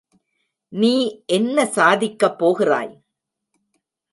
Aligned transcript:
நீ 0.73 0.93
என்ன 1.27 1.65
சாதிக்கப் 1.65 2.39
போகிறாய்? 2.39 2.93